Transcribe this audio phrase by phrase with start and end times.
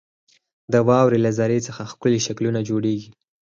[0.73, 3.09] •د واورې له ذرې څخه ښکلي شکلونه جوړېږي.